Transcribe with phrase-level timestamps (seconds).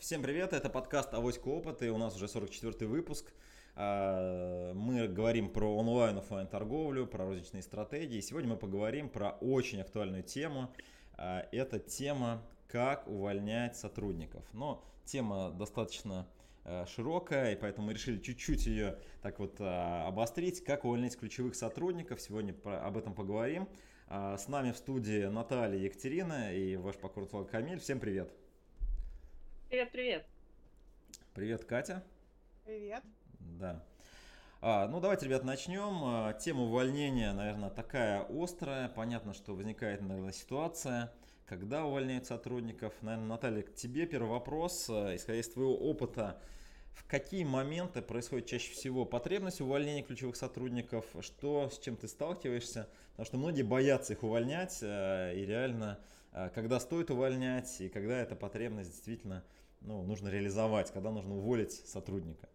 [0.00, 3.34] Всем привет, это подкаст «Авоська опыта», и у нас уже 44-й выпуск.
[3.76, 8.20] А, мы говорим про онлайн офлайн торговлю, про розничные стратегии.
[8.20, 10.72] Сегодня мы поговорим про очень актуальную тему.
[11.18, 14.42] А, это тема «Как увольнять сотрудников».
[14.54, 16.26] Но тема достаточно
[16.64, 20.64] а, широкая, и поэтому мы решили чуть-чуть ее так вот обострить.
[20.64, 23.68] Как увольнять ключевых сотрудников, сегодня об этом поговорим.
[24.08, 27.80] С нами в студии Наталья Екатерина и ваш покорный Камиль.
[27.80, 28.39] Всем привет!
[29.70, 30.26] Привет, привет.
[31.32, 32.02] Привет, Катя.
[32.64, 33.04] Привет.
[33.38, 33.80] Да.
[34.60, 36.02] А, ну, давайте, ребят, начнем.
[36.02, 38.88] А, тема увольнения, наверное, такая острая.
[38.88, 41.12] Понятно, что возникает, наверное, ситуация,
[41.46, 42.94] когда увольняют сотрудников.
[43.02, 44.90] Наверное, Наталья, к тебе первый вопрос.
[44.90, 46.42] А, исходя из твоего опыта,
[46.92, 52.88] в какие моменты происходит чаще всего потребность увольнения ключевых сотрудников, что, с чем ты сталкиваешься,
[53.12, 56.00] потому что многие боятся их увольнять, а, и реально,
[56.56, 59.44] когда стоит увольнять, и когда эта потребность действительно
[59.80, 62.48] ну, нужно реализовать, когда нужно уволить сотрудника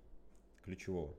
[0.64, 1.16] ключевого?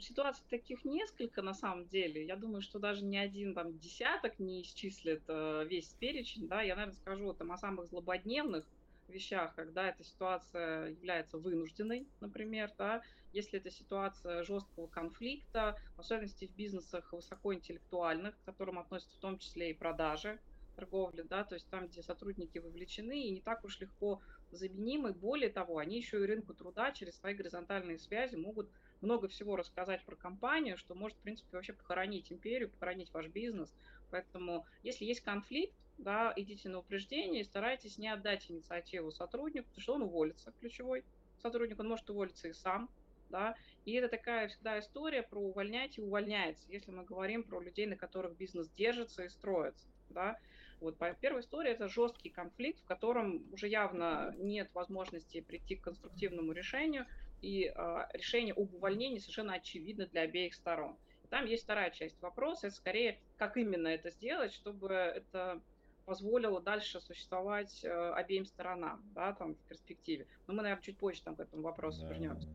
[0.00, 2.24] Ситуаций таких несколько на самом деле.
[2.24, 6.46] Я думаю, что даже ни один там десяток не исчислит э, весь перечень.
[6.46, 6.62] Да?
[6.62, 8.64] Я, наверное, скажу там о самых злободневных
[9.08, 13.02] вещах, когда эта ситуация является вынужденной, например, да,
[13.32, 19.38] если это ситуация жесткого конфликта, в особенности в бизнесах высокоинтеллектуальных, к которым относятся в том
[19.38, 20.38] числе и продажи,
[20.76, 24.20] торговли, да, то есть там, где сотрудники вовлечены и не так уж легко
[24.56, 25.12] заменимы.
[25.12, 30.04] Более того, они еще и рынку труда через свои горизонтальные связи могут много всего рассказать
[30.04, 33.72] про компанию, что может, в принципе, вообще похоронить империю, похоронить ваш бизнес.
[34.10, 39.82] Поэтому, если есть конфликт, да, идите на упреждение и старайтесь не отдать инициативу сотруднику, потому
[39.82, 41.04] что он уволится, ключевой
[41.40, 42.88] сотрудник, он может уволиться и сам,
[43.30, 47.86] да, и это такая всегда история про увольнять и увольняется, если мы говорим про людей,
[47.86, 50.38] на которых бизнес держится и строится, да,
[50.82, 56.52] вот первая история это жесткий конфликт, в котором уже явно нет возможности прийти к конструктивному
[56.52, 57.06] решению,
[57.40, 60.96] и э, решение об увольнении совершенно очевидно для обеих сторон.
[61.30, 65.60] Там есть вторая часть вопроса, это скорее, как именно это сделать, чтобы это
[66.04, 70.26] позволило дальше существовать э, обеим сторонам, да, там в перспективе.
[70.46, 72.08] Но мы, наверное, чуть позже там к этому вопросу да.
[72.08, 72.48] вернемся.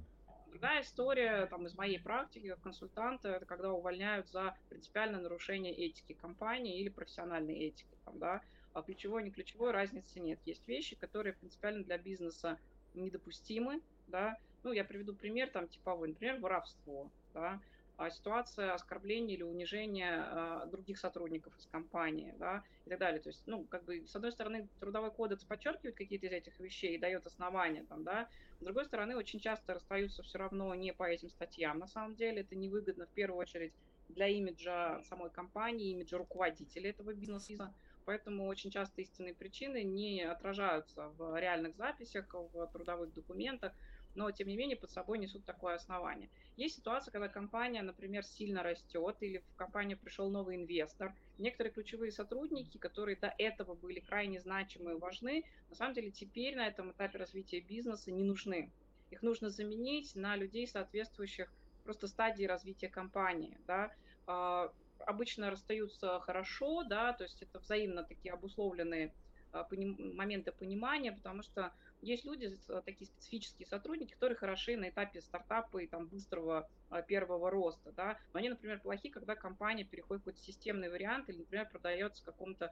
[0.57, 6.13] Другая история там, из моей практики как консультанта, это когда увольняют за принципиальное нарушение этики
[6.13, 7.95] компании или профессиональной этики.
[8.05, 8.41] Там, да.
[8.73, 10.39] А ключевой, не ключевой, разницы нет.
[10.45, 12.57] Есть вещи, которые принципиально для бизнеса
[12.95, 13.83] недопустимы.
[14.07, 14.35] Да.
[14.63, 17.11] Ну, я приведу пример там типовой, например, воровство.
[17.35, 17.61] Да
[18.11, 23.19] ситуация оскорбления или унижения а, других сотрудников из компании, да, и так далее.
[23.19, 26.95] То есть, ну, как бы, с одной стороны, трудовой кодекс подчеркивает какие-то из этих вещей
[26.95, 31.03] и дает основания, там, да, с другой стороны, очень часто расстаются все равно не по
[31.03, 31.79] этим статьям.
[31.79, 33.73] На самом деле, это невыгодно в первую очередь
[34.09, 37.73] для имиджа самой компании, имиджа руководителя этого бизнеса,
[38.05, 43.73] поэтому очень часто истинные причины не отражаются в реальных записях, в трудовых документах,
[44.17, 46.29] но тем не менее под собой несут такое основание.
[46.55, 51.15] Есть ситуация, когда компания, например, сильно растет, или в компанию пришел новый инвестор.
[51.37, 56.55] Некоторые ключевые сотрудники, которые до этого были крайне значимы и важны, на самом деле теперь
[56.55, 58.71] на этом этапе развития бизнеса не нужны.
[59.11, 63.55] Их нужно заменить на людей, соответствующих просто стадии развития компании.
[63.67, 63.91] Да?
[64.25, 64.73] А,
[65.05, 69.13] обычно расстаются хорошо, да, то есть это взаимно такие обусловленные
[69.51, 71.71] а, моменты понимания, потому что
[72.01, 77.01] есть люди, а, такие специфические сотрудники, которые хороши на этапе стартапа и там быстрого а,
[77.01, 81.37] первого роста, да, но они, например, плохи, когда компания переходит в какой-то системный вариант или,
[81.37, 82.71] например, продается какому-то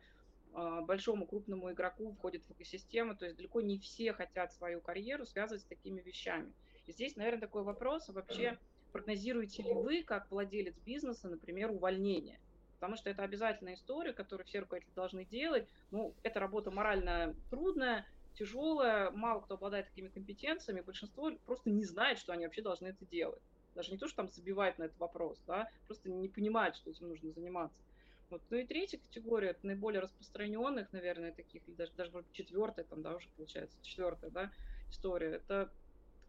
[0.83, 5.63] большому крупному игроку, входит в экосистему, то есть далеко не все хотят свою карьеру связывать
[5.63, 6.53] с такими вещами.
[6.85, 8.57] И здесь, наверное, такой вопрос, вообще
[8.93, 12.39] прогнозируете ли вы, как владелец бизнеса, например, увольнение?
[12.75, 15.67] потому что это обязательная история, которую все руководители должны делать.
[15.91, 22.19] Ну, это работа морально трудная, тяжелая, мало кто обладает такими компетенциями, большинство просто не знает,
[22.19, 23.41] что они вообще должны это делать.
[23.73, 27.09] Даже не то, что там забивают на этот вопрос, да, просто не понимают, что этим
[27.09, 27.83] нужно заниматься.
[28.29, 28.41] Вот.
[28.49, 33.01] Ну и третья категория, это наиболее распространенных, наверное, таких, или даже, даже может четвертая, там,
[33.01, 34.51] да, уже получается, четвертая, да,
[34.89, 35.35] история.
[35.35, 35.71] Это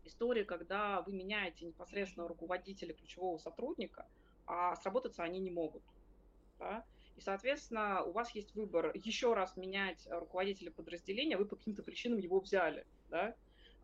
[0.05, 4.06] история, когда вы меняете непосредственно руководителя, ключевого сотрудника,
[4.47, 5.82] а сработаться они не могут
[6.58, 6.85] да,
[7.17, 12.19] и, соответственно, у вас есть выбор еще раз менять руководителя подразделения, вы по каким-то причинам
[12.19, 13.35] его взяли, да,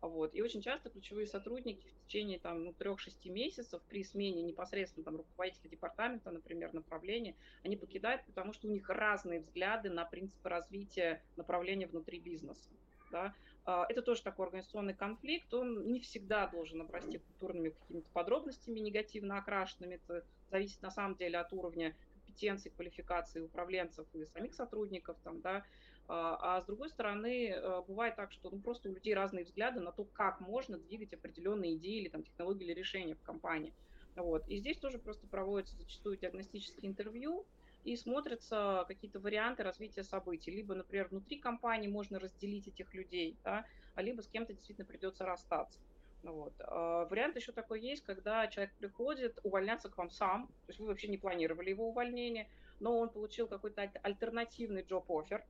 [0.01, 0.35] вот.
[0.35, 5.15] И очень часто ключевые сотрудники в течение там, ну, 3-6 месяцев при смене непосредственно там,
[5.15, 11.23] руководителя департамента, например, направления, они покидают, потому что у них разные взгляды на принципы развития
[11.37, 12.69] направления внутри бизнеса.
[13.11, 13.33] Да?
[13.65, 19.37] А, это тоже такой организационный конфликт, он не всегда должен обрасти культурными какими-то подробностями негативно
[19.37, 21.95] окрашенными, это зависит на самом деле от уровня
[22.33, 25.63] компетенций, квалификации управленцев и самих сотрудников, там, да,
[26.07, 29.79] А, а с другой стороны, э, бывает так, что ну, просто у людей разные взгляды
[29.79, 33.73] на то, как можно двигать определенные идеи или там, технологии или решения в компании.
[34.15, 34.43] Вот.
[34.49, 37.47] И здесь тоже просто проводятся зачастую диагностические интервью,
[37.83, 40.51] и смотрятся какие-то варианты развития событий.
[40.51, 45.25] Либо, например, внутри компании можно разделить этих людей, да, а либо с кем-то действительно придется
[45.25, 45.79] расстаться.
[46.23, 46.53] Вот.
[46.59, 50.87] А вариант еще такой есть, когда человек приходит увольняться к вам сам, то есть вы
[50.87, 52.49] вообще не планировали его увольнение,
[52.79, 55.45] но он получил какой-то альтернативный джоб-оффер,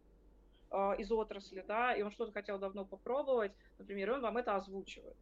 [0.76, 4.56] а, из отрасли, да, и он что-то хотел давно попробовать, например, и он вам это
[4.56, 5.16] озвучивает.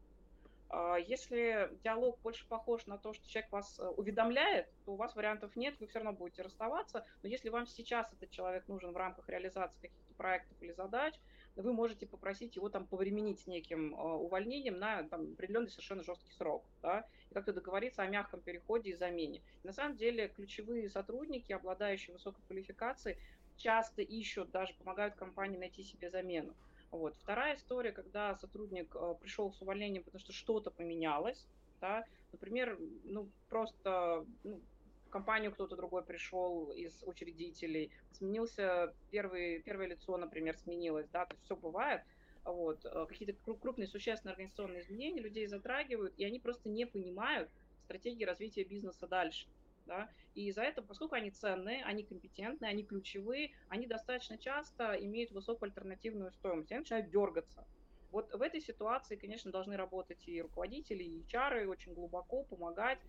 [0.69, 5.13] А, если диалог больше похож на то, что человек вас э, уведомляет, то у вас
[5.13, 7.05] вариантов нет, вы все равно будете расставаться.
[7.21, 11.15] Но если вам сейчас этот человек нужен в рамках реализации каких-то проектов или задач,
[11.55, 16.63] вы можете попросить его там повременить неким а, увольнением на там, определенный совершенно жесткий срок,
[16.81, 19.41] да, и как-то договориться о мягком переходе и замене.
[19.63, 23.17] На самом деле ключевые сотрудники, обладающие высокой квалификацией,
[23.57, 26.53] часто ищут, даже помогают компании найти себе замену.
[26.89, 27.15] Вот.
[27.15, 31.45] Вторая история, когда сотрудник э, пришел с увольнением, потому что что-то поменялось,
[31.79, 34.61] да, например, ну, просто ну,
[35.11, 41.45] компанию кто-то другой пришел из учредителей, сменился первый, первое лицо, например, сменилось, да, то есть
[41.45, 42.01] все бывает,
[42.43, 47.49] вот, э, какие-то крупные существенные организационные изменения людей затрагивают, и они просто не понимают
[47.83, 49.47] стратегии развития бизнеса дальше
[49.85, 55.31] да, и из-за этого, поскольку они ценные, они компетентные, они ключевые, они достаточно часто имеют
[55.31, 57.65] высокую альтернативную стоимость, они начинают дергаться.
[58.11, 62.99] Вот в этой ситуации, конечно, должны работать и руководители, и HR, очень глубоко помогать,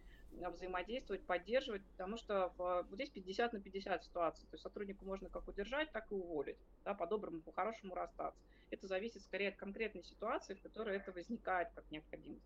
[0.50, 4.46] взаимодействовать, поддерживать, потому что в, вот здесь 50 на 50 ситуаций.
[4.50, 8.40] То есть сотруднику можно как удержать, так и уволить, да, по-доброму, по-хорошему расстаться.
[8.70, 12.43] Это зависит скорее от конкретной ситуации, в которой это возникает как необходимость.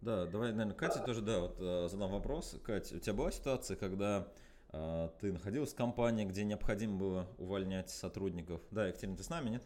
[0.00, 2.60] Да, давай, наверное, Кате тоже, да, вот э, задам вопрос.
[2.62, 4.28] Катя, у тебя была ситуация, когда
[4.72, 8.60] э, ты находилась в компании, где необходимо было увольнять сотрудников?
[8.70, 9.62] Да, Екатерина, ты с нами, нет?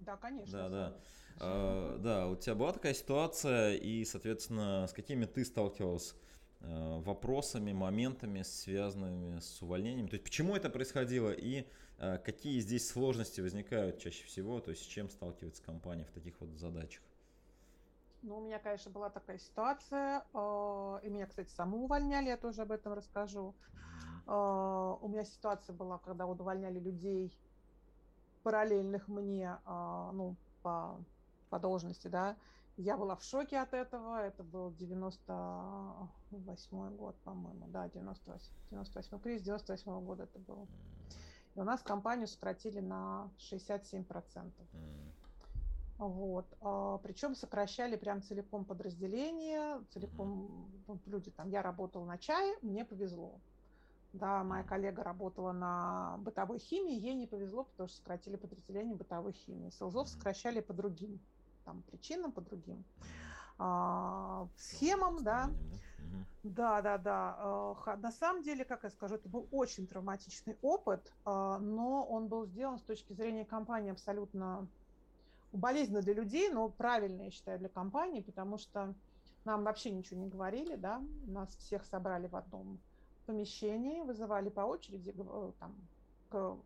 [0.00, 0.52] Да, конечно.
[0.52, 0.96] Да, да.
[1.38, 6.29] А, да, у тебя была такая ситуация, и, соответственно, с какими ты сталкивалась э,
[6.60, 10.08] вопросами, моментами, связанными с увольнением?
[10.08, 11.66] То есть, почему это происходило и
[11.98, 16.40] э, какие здесь сложности возникают чаще всего, то есть, с чем сталкивается компания в таких
[16.40, 17.02] вот задачах?
[18.22, 22.62] Ну, у меня, конечно, была такая ситуация, а, и меня, кстати, саму увольняли, я тоже
[22.62, 23.54] об этом расскажу.
[24.26, 27.36] У меня ситуация была, когда вот увольняли людей,
[28.42, 31.00] параллельных мне, ну, по,
[31.48, 32.36] по должности, да,
[32.80, 34.16] я была в шоке от этого.
[34.16, 37.66] Это был 98 год, по-моему.
[37.68, 40.66] Да, 98, 98 кризис 98 -го года это был.
[41.54, 44.52] И у нас компанию сократили на 67%.
[44.72, 45.12] Mm.
[45.98, 46.46] Вот.
[46.62, 52.84] А, причем сокращали прям целиком подразделение, целиком ну, люди там, я работала на чае, мне
[52.84, 53.40] повезло.
[54.12, 59.32] Да, моя коллега работала на бытовой химии, ей не повезло, потому что сократили подразделение бытовой
[59.32, 59.70] химии.
[59.70, 61.20] Селзов сокращали по другим
[61.70, 62.84] там, причинам, по другим
[63.58, 65.50] а, схемам, да.
[66.42, 67.36] Да, да, да.
[67.38, 72.26] А, на самом деле, как я скажу, это был очень травматичный опыт, а, но он
[72.26, 74.66] был сделан с точки зрения компании абсолютно
[75.52, 78.94] болезненно для людей, но правильно, я считаю, для компании, потому что
[79.44, 82.80] нам вообще ничего не говорили, да, нас всех собрали в одном
[83.26, 85.76] помещении, вызывали по очереди э, там,
[86.30, 86.56] к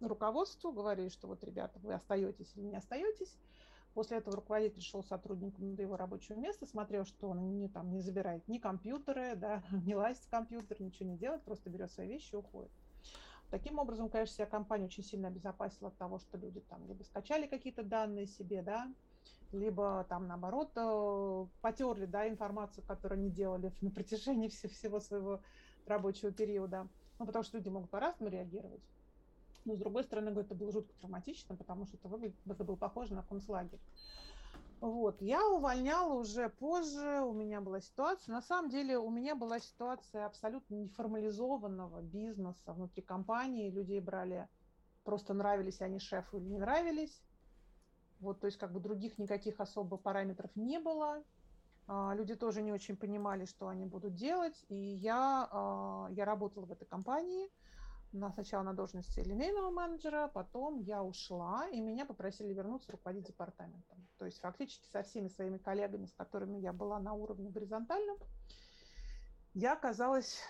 [0.00, 3.38] руководству, говорили, что вот, ребята, вы остаетесь или не остаетесь.
[3.94, 8.00] После этого руководитель шел сотрудником до его рабочего места, смотрел, что он не, там, не
[8.00, 12.32] забирает ни компьютеры, да, не лазит в компьютер, ничего не делает, просто берет свои вещи
[12.34, 12.70] и уходит.
[13.50, 17.46] Таким образом, конечно, вся компания очень сильно обезопасила от того, что люди там либо скачали
[17.46, 18.90] какие-то данные себе, да,
[19.52, 25.42] либо там наоборот э, потерли, да, информацию, которую они делали на протяжении всего своего
[25.84, 26.88] рабочего периода.
[27.18, 28.82] Ну, потому что люди могут по-разному реагировать.
[29.64, 33.14] Но, с другой стороны, это было жутко травматично, потому что это, выглядит, это было похоже
[33.14, 33.80] на концлагерь.
[34.80, 35.22] Вот.
[35.22, 38.32] Я увольняла уже позже, у меня была ситуация.
[38.32, 43.70] На самом деле у меня была ситуация абсолютно неформализованного бизнеса внутри компании.
[43.70, 44.48] Людей брали,
[45.04, 47.22] просто нравились они шефу или не нравились.
[48.18, 51.22] Вот, то есть как бы других никаких особо параметров не было.
[51.86, 54.64] А, люди тоже не очень понимали, что они будут делать.
[54.68, 57.48] И я, а, я работала в этой компании–
[58.12, 64.06] на, сначала на должности линейного менеджера, потом я ушла, и меня попросили вернуться руководить департаментом.
[64.18, 68.18] То есть фактически со всеми своими коллегами, с которыми я была на уровне горизонтальном,
[69.54, 70.40] я оказалась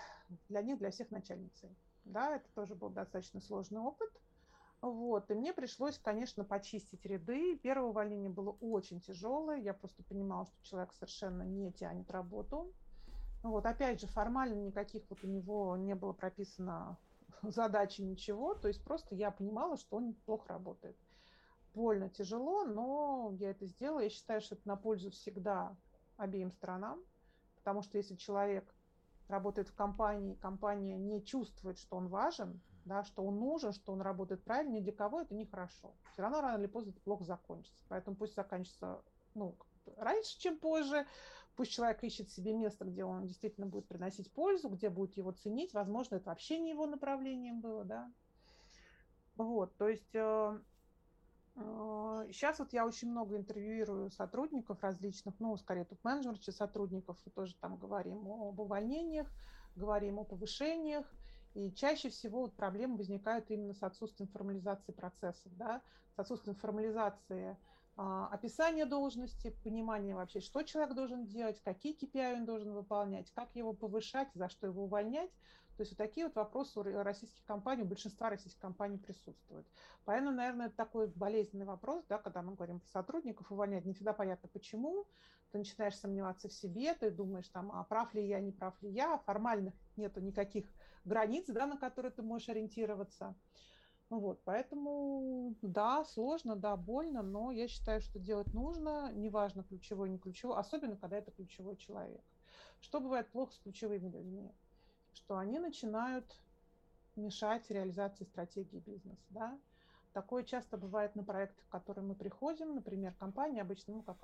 [0.49, 1.75] для них, для всех начальницей.
[2.05, 4.09] Да, это тоже был достаточно сложный опыт.
[4.81, 7.57] Вот, и мне пришлось, конечно, почистить ряды.
[7.57, 9.57] Первое увольнение было очень тяжелое.
[9.57, 12.73] Я просто понимала, что человек совершенно не тянет работу.
[13.43, 16.97] Вот, опять же, формально никаких вот у него не было прописано
[17.51, 18.55] задачи, ничего.
[18.55, 20.97] То есть просто я понимала, что он плохо работает.
[21.73, 24.01] Больно, тяжело, но я это сделала.
[24.01, 25.75] Я считаю, что это на пользу всегда
[26.17, 27.03] обеим сторонам,
[27.55, 28.75] потому что если человек
[29.27, 34.01] работает в компании, компания не чувствует, что он важен, да, что он нужен, что он
[34.01, 35.95] работает правильно, ни для кого это нехорошо.
[36.11, 37.83] Все равно рано или поздно это плохо закончится.
[37.87, 39.01] Поэтому пусть заканчивается
[39.33, 39.57] ну,
[39.97, 41.05] раньше, чем позже.
[41.55, 45.73] Пусть человек ищет себе место, где он действительно будет приносить пользу, где будет его ценить.
[45.73, 48.11] Возможно, это вообще не его направлением было, да.
[49.35, 50.59] Вот, то есть э,
[51.55, 57.55] э, сейчас вот я очень много интервьюирую сотрудников различных, ну, скорее топ-менеджеров, сотрудников, и тоже
[57.55, 59.27] там говорим об увольнениях,
[59.75, 61.11] говорим о повышениях,
[61.55, 65.81] и чаще всего вот проблемы возникают именно с отсутствием формализации процессов, да,
[66.15, 67.57] с отсутствием формализации
[67.95, 73.73] описание должности, понимание вообще, что человек должен делать, какие KPI он должен выполнять, как его
[73.73, 75.31] повышать, за что его увольнять.
[75.75, 79.67] То есть вот такие вот вопросы у российских компаний, у большинства российских компаний присутствуют.
[80.05, 84.13] Поэтому, наверное, это такой болезненный вопрос, да, когда мы говорим про сотрудников, увольнять не всегда
[84.13, 85.07] понятно почему.
[85.51, 88.89] Ты начинаешь сомневаться в себе, ты думаешь, там, а прав ли я, не прав ли
[88.89, 90.65] я, формальных нету никаких
[91.05, 93.35] границ, да, на которые ты можешь ориентироваться.
[94.19, 100.19] Вот, поэтому, да, сложно, да, больно, но я считаю, что делать нужно, неважно, ключевой, не
[100.19, 102.23] ключевой, особенно, когда это ключевой человек.
[102.79, 104.51] Что бывает плохо с ключевыми людьми?
[105.13, 106.39] Что они начинают
[107.15, 109.59] мешать реализации стратегии бизнеса, да.
[110.11, 114.19] Такое часто бывает на проектах, в которые мы приходим, например, компания обычно, ну, как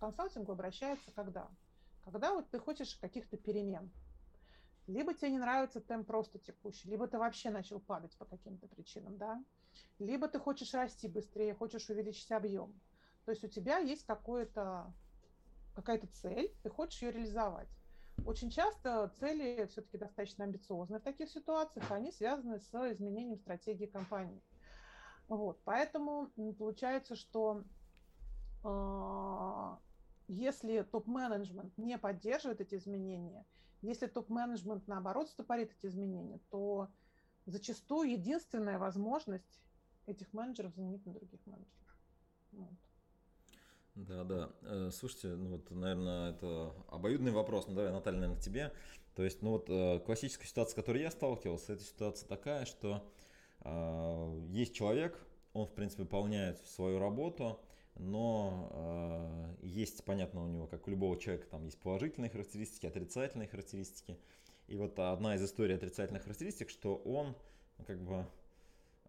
[0.00, 1.48] консалтингу обращается когда?
[2.04, 3.92] Когда вот ты хочешь каких-то перемен,
[4.88, 9.16] либо тебе не нравится темп просто текущий, либо ты вообще начал падать по каким-то причинам,
[9.18, 9.44] да,
[9.98, 12.72] либо ты хочешь расти быстрее, хочешь увеличить объем.
[13.24, 14.92] То есть у тебя есть какое-то,
[15.74, 17.68] какая-то цель, ты хочешь ее реализовать.
[18.26, 24.42] Очень часто цели все-таки достаточно амбициозные в таких ситуациях, они связаны с изменением стратегии компании.
[25.28, 27.62] Вот, поэтому получается, что
[28.64, 29.76] э,
[30.28, 33.44] если топ-менеджмент не поддерживает эти изменения,
[33.82, 36.88] если топ-менеджмент, наоборот, стопорит эти изменения, то
[37.46, 39.62] зачастую единственная возможность
[40.06, 41.96] этих менеджеров заменить на других менеджеров.
[42.52, 42.74] Вот.
[43.94, 44.50] Да, да.
[44.62, 47.66] Э, слушайте, ну вот, наверное, это обоюдный вопрос.
[47.66, 48.72] Ну давай, Наталья, наверное, к тебе.
[49.14, 53.12] То есть, ну вот э, классическая ситуация, с которой я сталкивался, это ситуация такая, что
[53.60, 55.18] э, есть человек,
[55.52, 57.60] он, в принципе, выполняет свою работу,
[57.98, 63.48] но э, есть, понятно, у него, как у любого человека, там есть положительные характеристики, отрицательные
[63.48, 64.18] характеристики.
[64.68, 67.34] И вот одна из историй отрицательных характеристик, что он
[67.78, 68.26] ну, как бы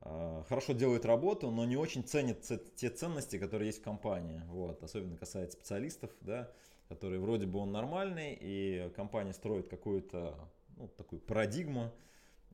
[0.02, 4.42] э, хорошо делает работу, но не очень ценит те ценности, которые есть в компании.
[4.48, 6.52] Вот, особенно касается специалистов, да,
[6.88, 10.36] которые вроде бы он нормальный, и компания строит какую-то
[10.78, 11.94] ну, такую парадигму,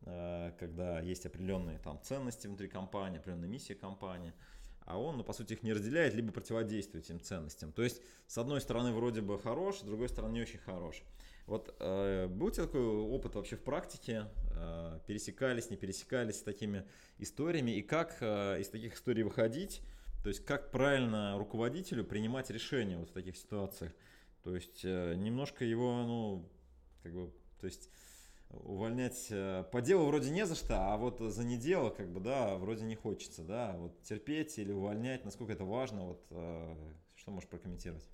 [0.02, 4.34] э, когда есть определенные там ценности внутри компании, определенная миссия компании–
[4.86, 7.72] а он, ну, по сути, их не разделяет, либо противодействует этим ценностям.
[7.72, 11.04] То есть, с одной стороны, вроде бы хорош, с другой стороны, не очень хорош.
[11.48, 14.28] Вот э, был у тебя такой опыт вообще в практике?
[14.52, 16.86] Э, пересекались, не пересекались с такими
[17.18, 17.72] историями?
[17.72, 19.82] И как э, из таких историй выходить?
[20.24, 23.92] То есть, как правильно руководителю принимать решения вот в таких ситуациях?
[24.44, 26.50] То есть, э, немножко его, ну,
[27.04, 27.90] как бы, то есть,
[28.50, 32.20] увольнять э, по делу вроде не за что, а вот за не дело, как бы,
[32.20, 36.76] да, вроде не хочется, да, вот терпеть или увольнять, насколько это важно, вот э,
[37.16, 38.06] что можешь прокомментировать?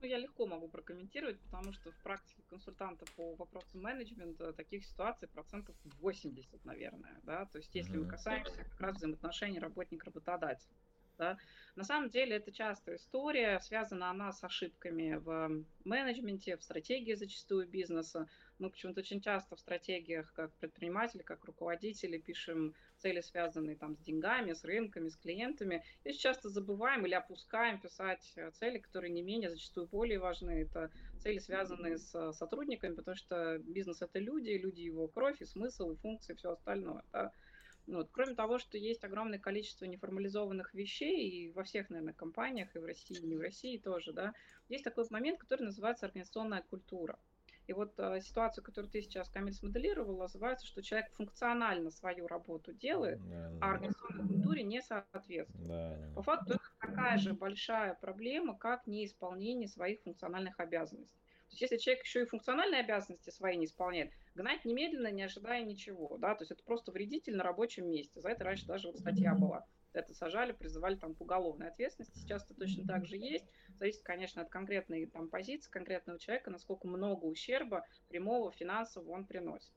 [0.00, 5.28] Ну, я легко могу прокомментировать, потому что в практике консультанта по вопросам менеджмента таких ситуаций
[5.28, 8.04] процентов 80, наверное, да, то есть если mm-hmm.
[8.04, 10.72] мы касаемся как раз взаимоотношений работник-работодатель.
[11.18, 11.38] Да.
[11.76, 17.68] На самом деле это частая история, связана она с ошибками в менеджменте, в стратегии зачастую
[17.68, 18.28] бизнеса.
[18.62, 23.98] Мы почему-то очень часто в стратегиях, как предприниматели, как руководители, пишем цели, связанные там с
[23.98, 25.82] деньгами, с рынками, с клиентами.
[26.04, 30.62] И часто забываем или опускаем писать э, цели, которые не менее, зачастую более важны.
[30.62, 35.90] Это цели, связанные с сотрудниками, потому что бизнес– это люди, люди– его кровь и смысл,
[35.90, 37.02] и функции, и все остальное.
[37.10, 37.32] Да?
[37.88, 38.10] Ну вот.
[38.12, 42.84] Кроме того, что есть огромное количество неформализованных вещей, и во всех, наверное, компаниях, и в
[42.84, 44.34] России, и не в России тоже, да,
[44.68, 47.18] есть такой момент, который называется организационная культура.
[47.72, 52.74] И вот э, ситуацию, которую ты сейчас, Камиль, смоделировал, называется, что человек функционально свою работу
[52.74, 55.66] делает, да, да, а организационной культуре не соответствует.
[55.66, 56.14] Да, да.
[56.14, 61.16] По факту это такая же большая проблема, как неисполнение своих функциональных обязанностей.
[61.16, 65.64] То есть если человек еще и функциональные обязанности свои не исполняет, гнать немедленно, не ожидая
[65.64, 68.20] ничего, да, то есть это просто вредитель на рабочем месте.
[68.20, 69.64] За это раньше даже вот статья была.
[69.94, 72.18] Это сажали, призывали там к уголовной ответственности.
[72.18, 73.46] Сейчас это точно так же есть.
[73.78, 79.72] Зависит, конечно, от конкретной там позиции конкретного человека, насколько много ущерба прямого финансового он приносит.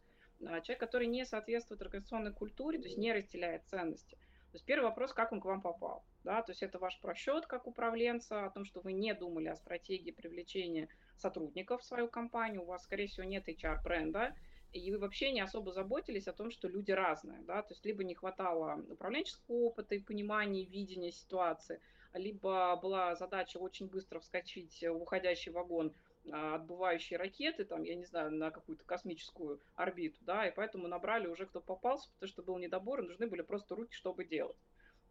[0.46, 4.18] а, человек, который не соответствует организационной культуре, то есть не разделяет ценности.
[4.56, 6.06] То есть первый вопрос, как он к вам попал.
[6.24, 6.42] Да?
[6.42, 10.12] То есть это ваш просчет как управленца, о том, что вы не думали о стратегии
[10.12, 14.34] привлечения сотрудников в свою компанию, у вас, скорее всего, нет HR-бренда,
[14.80, 18.04] и вы вообще не особо заботились о том, что люди разные, да, то есть либо
[18.04, 21.80] не хватало управленческого опыта и понимания, видения ситуации,
[22.14, 25.94] либо была задача очень быстро вскочить в уходящий вагон
[26.32, 31.28] а, отбывающие ракеты, там, я не знаю, на какую-то космическую орбиту, да, и поэтому набрали
[31.28, 34.58] уже кто попался, потому что был недобор, и нужны были просто руки, чтобы делать.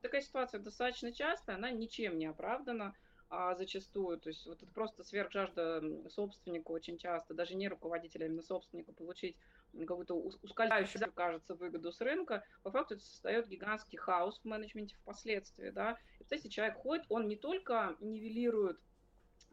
[0.03, 2.95] Такая ситуация достаточно частая, она ничем не оправдана
[3.31, 8.27] а, зачастую, то есть вот это просто сверхжажда собственника очень часто, даже не руководителя, а
[8.29, 9.37] именно собственника, получить
[9.81, 15.71] какую-то ускользающую, кажется, выгоду с рынка, по факту это создает гигантский хаос в менеджменте впоследствии,
[15.71, 18.79] да, и, кстати, человек ходит, он не только нивелирует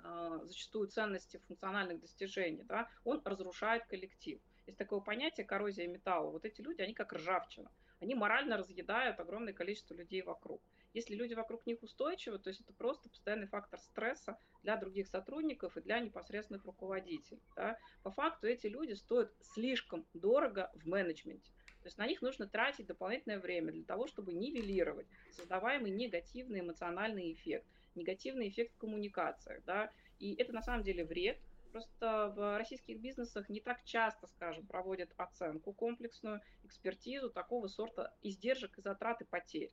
[0.03, 4.39] а, зачастую ценности функциональных достижений, да, он разрушает коллектив.
[4.65, 6.31] Есть такое понятие коррозия металла.
[6.31, 7.71] Вот эти люди, они как ржавчина.
[7.99, 10.61] Они морально разъедают огромное количество людей вокруг.
[10.93, 15.77] Если люди вокруг них устойчивы, то есть это просто постоянный фактор стресса для других сотрудников
[15.77, 17.41] и для непосредственных руководителей.
[17.55, 17.77] Да.
[18.03, 21.51] По факту эти люди стоят слишком дорого в менеджменте.
[21.81, 27.33] То есть на них нужно тратить дополнительное время для того, чтобы нивелировать создаваемый негативный эмоциональный
[27.33, 31.37] эффект негативный эффект в коммуникациях, да, и это на самом деле вред.
[31.71, 38.77] Просто в российских бизнесах не так часто, скажем, проводят оценку комплексную, экспертизу такого сорта издержек
[38.77, 39.71] и затрат и потерь.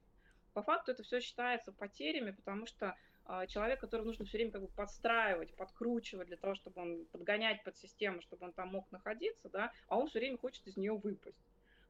[0.59, 2.97] По факту это все считается потерями, потому что
[3.29, 7.63] э, человек, который нужно все время как бы подстраивать, подкручивать для того, чтобы он подгонять
[7.63, 10.95] под систему, чтобы он там мог находиться, да, а он все время хочет из нее
[10.95, 11.39] выпасть.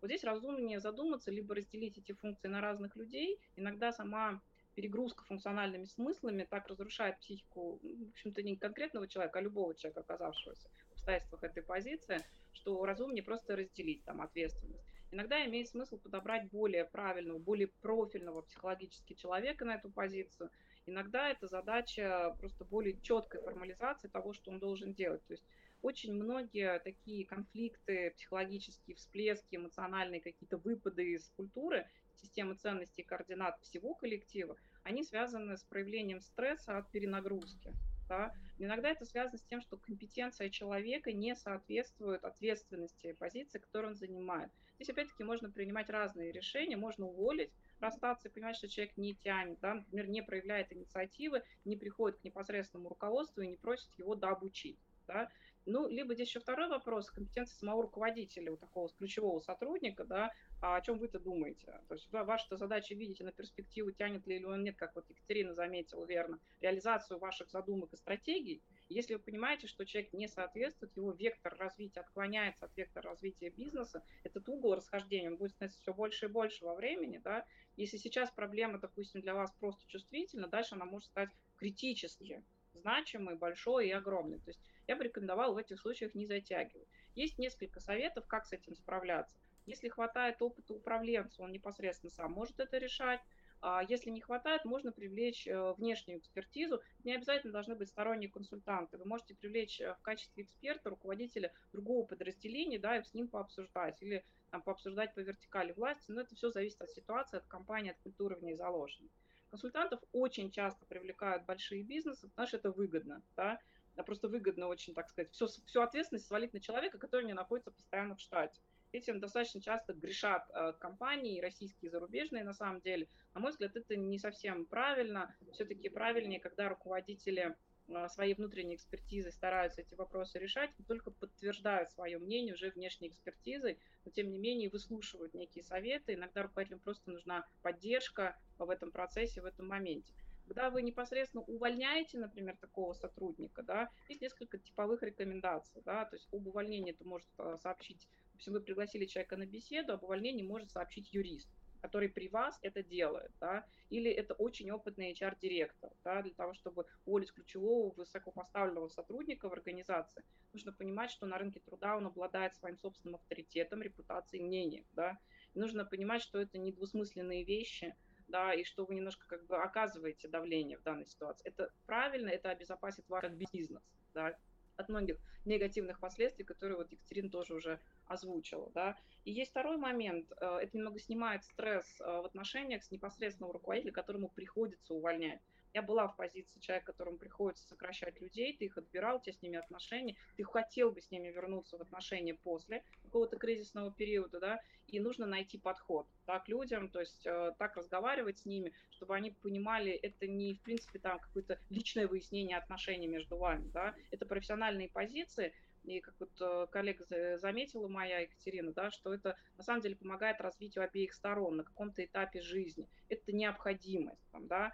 [0.02, 3.40] Вот здесь разумнее задуматься, либо разделить эти функции на разных людей.
[3.56, 4.42] Иногда сама
[4.74, 10.68] перегрузка функциональными смыслами так разрушает психику, в общем-то, не конкретного человека, а любого человека, оказавшегося
[10.90, 12.22] в обстоятельствах этой позиции,
[12.52, 14.87] что разумнее просто разделить там ответственность.
[15.10, 20.50] Иногда имеет смысл подобрать более правильного, более профильного психологически человека на эту позицию.
[20.86, 25.24] Иногда это задача просто более четкой формализации того, что он должен делать.
[25.26, 25.44] То есть
[25.80, 33.60] очень многие такие конфликты, психологические всплески, эмоциональные какие-то выпады из культуры, системы ценностей и координат
[33.62, 37.72] всего коллектива, они связаны с проявлением стресса от перенагрузки.
[38.08, 38.32] Да?
[38.58, 44.50] Иногда это связано с тем, что компетенция человека не соответствует ответственности позиции, которую он занимает.
[44.76, 49.58] Здесь опять-таки можно принимать разные решения, можно уволить, расстаться и понимать, что человек не тянет,
[49.60, 49.74] да?
[49.74, 54.78] например, не проявляет инициативы, не приходит к непосредственному руководству и не просит его дообучить.
[55.06, 55.28] Да?
[55.66, 60.76] Ну, либо здесь еще второй вопрос, компетенция самого руководителя, у такого ключевого сотрудника, да, а
[60.76, 61.66] о чем вы-то думаете?
[61.88, 65.54] То есть ваша задача видите на перспективу, тянет ли или он нет, как вот Екатерина
[65.54, 68.62] заметила верно, реализацию ваших задумок и стратегий.
[68.88, 74.02] Если вы понимаете, что человек не соответствует, его вектор развития отклоняется от вектора развития бизнеса,
[74.24, 77.44] этот угол расхождения, он будет становиться все больше и больше во времени, да,
[77.76, 82.44] если сейчас проблема, допустим, для вас просто чувствительна, дальше она может стать критически
[82.74, 84.40] значимой, большой и огромной.
[84.40, 86.88] То есть я бы рекомендовала в этих случаях не затягивать.
[87.14, 89.36] Есть несколько советов, как с этим справляться.
[89.68, 93.20] Если хватает опыта управленца, он непосредственно сам может это решать.
[93.60, 96.80] А если не хватает, можно привлечь э, внешнюю экспертизу.
[97.04, 98.96] Не обязательно должны быть сторонние консультанты.
[98.96, 104.00] Вы можете привлечь э, в качестве эксперта руководителя другого подразделения, да, и с ним пообсуждать.
[104.00, 106.12] Или там, пообсуждать по вертикали власти.
[106.12, 109.10] Но это все зависит от ситуации, от компании, от культуры в ней заложенной.
[109.50, 113.22] Консультантов очень часто привлекают большие бизнесы, потому что это выгодно.
[113.36, 113.60] Да?
[114.06, 118.14] Просто выгодно очень, так сказать, все, всю ответственность свалить на человека, который не находится постоянно
[118.14, 118.60] в штате.
[118.90, 123.06] Этим достаточно часто грешат э, компании, российские и зарубежные, на самом деле.
[123.34, 125.34] На мой взгляд, это не совсем правильно.
[125.52, 127.54] Все-таки правильнее, когда руководители
[127.88, 133.78] э, своей внутренней экспертизой стараются эти вопросы решать, только подтверждают свое мнение уже внешней экспертизой,
[134.06, 136.14] но тем не менее выслушивают некие советы.
[136.14, 140.14] Иногда руководителям просто нужна поддержка в этом процессе, в этом моменте.
[140.48, 146.26] Когда вы непосредственно увольняете, например, такого сотрудника, да, есть несколько типовых рекомендаций, да, то есть
[146.32, 150.70] об увольнении это может э, сообщить, допустим, вы пригласили человека на беседу, об увольнении может
[150.70, 151.48] сообщить юрист,
[151.82, 156.86] который при вас это делает, да, или это очень опытный HR-директор, да, для того, чтобы
[157.04, 160.22] уволить ключевого высокопоставленного сотрудника в организации,
[160.52, 165.18] нужно понимать, что на рынке труда он обладает своим собственным авторитетом, репутацией, мнением, да,
[165.54, 167.96] и нужно понимать, что это не двусмысленные вещи,
[168.28, 171.48] да, и что вы немножко как бы оказываете давление в данной ситуации.
[171.48, 173.82] Это правильно, это обезопасит вас как бизнес,
[174.14, 174.36] да,
[174.78, 178.96] от многих негативных последствий, которые вот Екатерина тоже уже озвучила, да.
[179.24, 183.92] И есть второй момент, э, это немного снимает стресс э, в отношениях с непосредственным руководителем,
[183.92, 185.40] которому приходится увольнять.
[185.74, 189.42] Я была в позиции человека, которому приходится сокращать людей, ты их отбирал, у тебя с
[189.42, 194.60] ними отношения, ты хотел бы с ними вернуться в отношения после какого-то кризисного периода, да,
[194.86, 199.14] и нужно найти подход да, к людям, то есть э, так разговаривать с ними, чтобы
[199.14, 204.26] они понимали, это не, в принципе, там какое-то личное выяснение отношений между вами, да, это
[204.26, 205.52] профессиональные позиции,
[205.84, 210.40] и как вот э, коллега заметила моя Екатерина, да, что это на самом деле помогает
[210.40, 212.88] развитию обеих сторон на каком-то этапе жизни.
[213.08, 214.72] Это необходимость, там, да,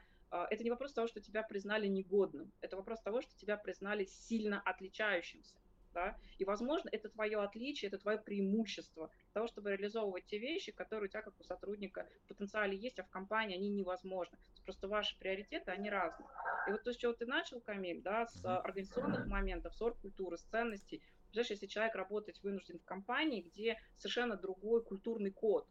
[0.50, 4.60] это не вопрос того, что тебя признали негодным, это вопрос того, что тебя признали сильно
[4.60, 5.54] отличающимся.
[5.92, 6.18] Да?
[6.38, 11.06] И, возможно, это твое отличие, это твое преимущество для того, чтобы реализовывать те вещи, которые
[11.06, 14.36] у тебя, как у сотрудника, в потенциале есть, а в компании они невозможны.
[14.64, 16.28] Просто ваши приоритеты, они разные.
[16.66, 20.42] И вот то, с чего ты начал, Камиль, да, с организационных моментов, с оргкультуры, с
[20.42, 21.00] ценностей,
[21.34, 25.66] Представляешь, если человек работать вынужден в компании, где совершенно другой культурный код,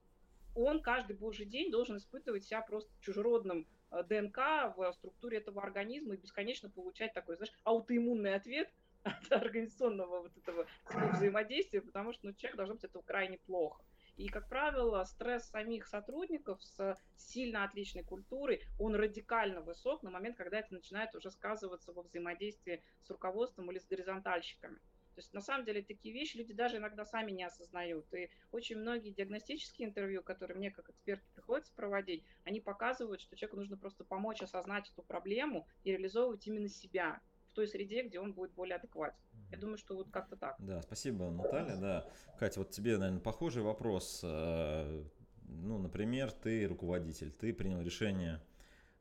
[0.55, 3.65] он каждый божий день должен испытывать себя просто чужеродным
[4.01, 4.37] ДНК
[4.75, 8.69] в структуре этого организма и бесконечно получать такой, знаешь, аутоиммунный ответ
[9.03, 10.65] от организационного вот этого
[11.13, 13.83] взаимодействия, потому что ну, человек должен быть этого крайне плохо.
[14.15, 20.37] И, как правило, стресс самих сотрудников с сильно отличной культурой, он радикально высок на момент,
[20.37, 24.79] когда это начинает уже сказываться во взаимодействии с руководством или с горизонтальщиками.
[25.15, 28.11] То есть на самом деле такие вещи люди даже иногда сами не осознают.
[28.13, 33.57] И очень многие диагностические интервью, которые мне как эксперту приходится проводить, они показывают, что человеку
[33.57, 38.33] нужно просто помочь осознать эту проблему и реализовывать именно себя в той среде, где он
[38.33, 39.17] будет более адекватен.
[39.51, 40.55] Я думаю, что вот как-то так.
[40.57, 41.75] Да, спасибо, Наталья.
[41.77, 42.07] Да,
[42.39, 44.21] Катя, вот тебе, наверное, похожий вопрос.
[44.23, 45.03] Э,
[45.43, 48.41] ну, например, ты руководитель, ты принял решение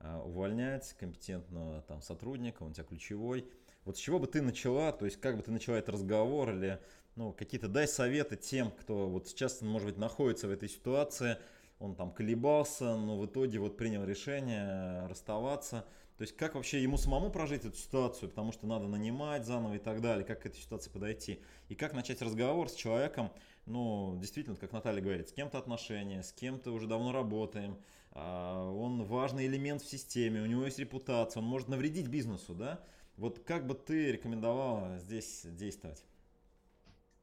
[0.01, 3.51] э, увольнять компетентного там сотрудника, он у тебя ключевой.
[3.85, 6.81] Вот с чего бы ты начала, то есть как бы ты начала этот разговор или
[7.17, 11.37] ну, какие-то дай советы тем, кто вот сейчас, может быть, находится в этой ситуации,
[11.79, 15.85] он там колебался, но в итоге вот принял решение расставаться.
[16.17, 19.79] То есть как вообще ему самому прожить эту ситуацию, потому что надо нанимать заново и
[19.79, 21.41] так далее, как к этой ситуации подойти.
[21.69, 23.33] И как начать разговор с человеком,
[23.67, 27.77] ну, действительно, как Наталья говорит, с кем-то отношения, с кем-то уже давно работаем,
[28.13, 32.81] а, он важный элемент в системе, у него есть репутация, он может навредить бизнесу, да,
[33.17, 36.05] вот как бы ты рекомендовала здесь действовать?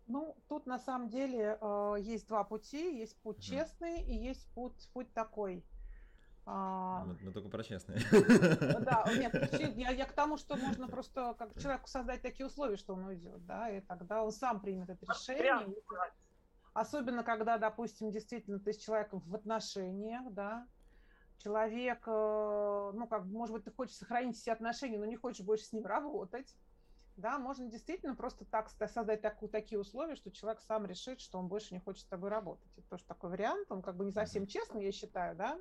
[0.08, 2.98] Ну, тут на самом деле э, есть два пути.
[2.98, 3.44] Есть путь угу.
[3.44, 5.64] честный и есть путь, путь такой.
[6.46, 7.06] А...
[7.06, 8.00] Мы, мы только про честные.
[8.82, 9.34] Да, нет,
[9.78, 13.46] я, я к тому, что можно просто как человеку создать такие условия, что он уйдет,
[13.46, 15.76] да, и тогда он сам примет это решение.
[16.74, 20.68] Особенно, когда, допустим, действительно ты с человеком в отношениях, да,
[21.40, 25.66] человек, э, ну, как может быть, ты хочешь сохранить все отношения, но не хочешь больше
[25.66, 26.56] с ним работать,
[27.16, 31.48] да, можно действительно просто так создать такую, такие условия, что человек сам решит, что он
[31.48, 32.72] больше не хочет с тобой работать.
[32.78, 35.60] Это тоже такой вариант, он как бы не совсем честный, я считаю, да,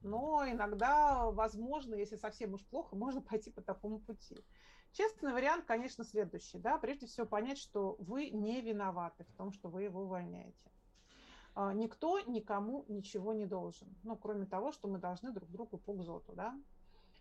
[0.00, 4.44] но иногда, возможно, если совсем уж плохо, можно пойти по такому пути.
[4.92, 9.68] Честный вариант, конечно, следующий, да, прежде всего понять, что вы не виноваты в том, что
[9.68, 10.71] вы его увольняете.
[11.54, 15.92] А, никто никому ничего не должен, ну, кроме того, что мы должны друг другу по
[15.92, 16.58] гзоту, да.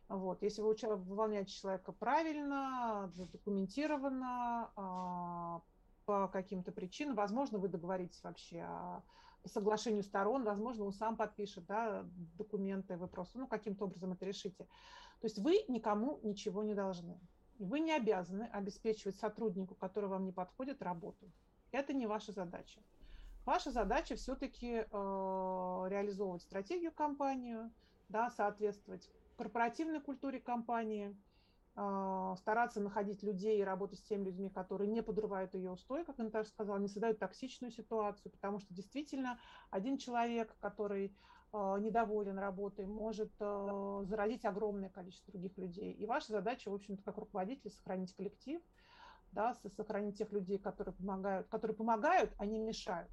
[0.07, 0.41] Вот.
[0.41, 5.61] Если вы выполняете человека правильно, задокументированно, а,
[6.05, 9.03] по каким-то причинам, возможно, вы договоритесь вообще о
[9.45, 12.03] соглашению сторон, возможно, он сам подпишет да,
[12.37, 14.65] документы, вы просто ну, каким-то образом это решите.
[15.19, 17.19] То есть вы никому ничего не должны.
[17.59, 21.31] Вы не обязаны обеспечивать сотруднику, который вам не подходит, работу.
[21.71, 22.81] Это не ваша задача.
[23.45, 27.57] Ваша задача все-таки э, реализовывать стратегию компании,
[28.07, 31.17] да, соответствовать корпоративной культуре компании,
[31.75, 36.19] э, стараться находить людей и работать с теми людьми, которые не подрывают ее устой, как
[36.19, 39.39] Наташа сказала, не создают токсичную ситуацию, потому что действительно
[39.71, 41.17] один человек, который
[41.51, 45.93] э, недоволен работой, может э, заразить огромное количество других людей.
[45.93, 48.61] И ваша задача, в общем-то, как руководитель, сохранить коллектив,
[49.31, 53.09] да, сохранить тех людей, которые помогают, которые помогают, а не мешают.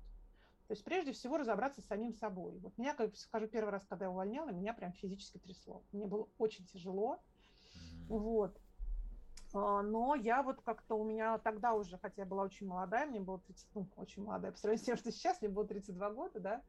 [0.68, 2.58] То есть прежде всего разобраться с самим собой.
[2.58, 5.82] Вот меня, как скажу, первый раз, когда я увольняла, меня прям физически трясло.
[5.92, 7.20] Мне было очень тяжело.
[8.10, 8.60] Вот.
[9.54, 13.18] А, но я вот как-то у меня тогда уже, хотя я была очень молодая, мне
[13.18, 16.40] было 30, ну, очень молодая, по сравнению с тем, что сейчас, мне было 32 года,
[16.40, 16.62] да,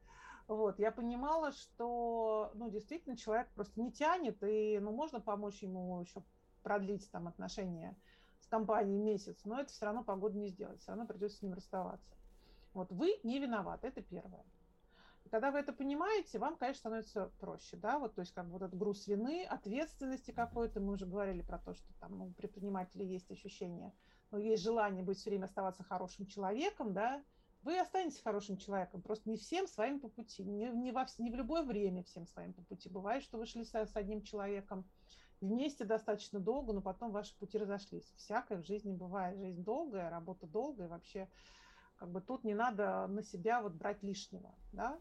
[0.48, 6.00] вот, я понимала, что, ну, действительно, человек просто не тянет, и, ну, можно помочь ему
[6.00, 6.22] еще
[6.62, 7.96] продлить там отношения
[8.40, 11.52] с компанией месяц, но это все равно погода не сделать, все равно придется с ним
[11.52, 12.16] расставаться.
[12.74, 14.44] Вот вы не виноваты, это первое.
[15.24, 18.52] И когда вы это понимаете, вам, конечно, становится проще, да, вот, то есть как бы
[18.52, 22.32] вот этот груз вины, ответственности какой-то, мы уже говорили про то, что там ну, у
[22.32, 23.92] предпринимателей есть ощущение,
[24.30, 27.22] но есть желание быть все время оставаться хорошим человеком, да,
[27.62, 31.34] вы останетесь хорошим человеком, просто не всем своим по пути, не, не, во, не в
[31.34, 32.88] любое время всем своим по пути.
[32.88, 34.86] Бывает, что вы шли с, с одним человеком,
[35.40, 38.12] вместе достаточно долго, но потом ваши пути разошлись.
[38.16, 39.38] Всякое в жизни бывает.
[39.38, 40.88] Жизнь долгая, работа долгая.
[40.88, 41.28] Вообще,
[42.00, 44.98] как бы тут не надо на себя вот брать лишнего, да.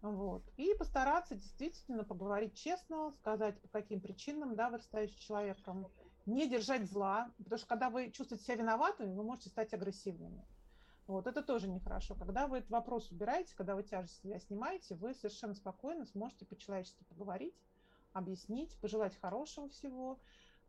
[0.00, 0.44] Вот.
[0.56, 5.88] И постараться действительно поговорить честно, сказать, по каким причинам, да, вы расстаетесь с человеком,
[6.26, 10.46] не держать зла, потому что когда вы чувствуете себя виноватыми, вы можете стать агрессивными.
[11.08, 12.14] Вот, это тоже нехорошо.
[12.14, 17.02] Когда вы этот вопрос убираете, когда вы тяжесть себя снимаете, вы совершенно спокойно сможете по-человечески
[17.08, 17.56] поговорить,
[18.12, 20.20] объяснить, пожелать хорошего всего.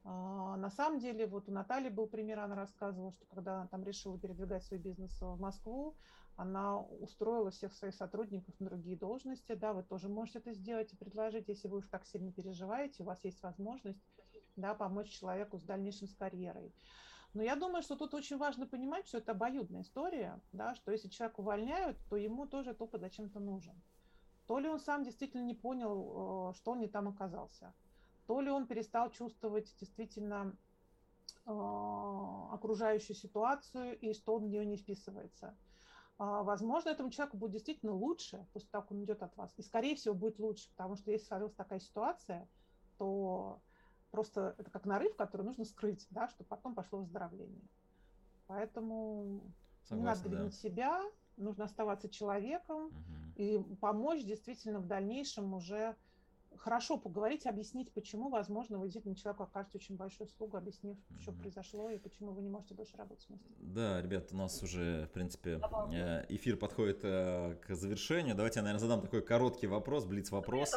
[0.03, 3.83] А, на самом деле, вот у Натальи был пример, она рассказывала, что когда она там
[3.83, 5.95] решила передвигать свой бизнес в Москву,
[6.35, 9.53] она устроила всех своих сотрудников на другие должности.
[9.53, 13.05] Да, вы тоже можете это сделать и предложить, если вы уж так сильно переживаете, у
[13.05, 14.01] вас есть возможность
[14.55, 16.73] да, помочь человеку с дальнейшим с карьерой.
[17.33, 21.07] Но я думаю, что тут очень важно понимать, что это обоюдная история, да, что если
[21.07, 23.81] человек увольняют, то ему тоже опыт зачем-то нужен.
[24.47, 27.73] То ли он сам действительно не понял, э, что он не там оказался,
[28.31, 30.55] то ли он перестал чувствовать действительно
[31.45, 35.53] э, окружающую ситуацию и что он в нее не вписывается.
[36.17, 39.53] А, возможно, этому человеку будет действительно лучше после того, как он идет от вас.
[39.57, 42.47] И, скорее всего, будет лучше, потому что если сложилась такая ситуация,
[42.97, 43.59] то
[44.11, 47.67] просто это как нарыв, который нужно скрыть, да, чтобы потом пошло выздоровление.
[48.47, 49.41] Поэтому
[49.83, 50.69] Согласен, не надо винить да.
[50.69, 51.03] себя,
[51.35, 52.93] нужно оставаться человеком угу.
[53.35, 55.97] и помочь действительно в дальнейшем уже
[56.57, 61.89] хорошо поговорить, объяснить, почему, возможно, вы действительно человеку окажете очень большую услугу, объяснив, что произошло
[61.89, 63.47] и почему вы не можете больше работать вместе.
[63.57, 65.59] Да, ребят, у нас уже, в принципе,
[65.91, 68.35] э, эфир подходит э, к завершению.
[68.35, 70.73] Давайте я, наверное, задам такой короткий вопрос, блиц-вопрос.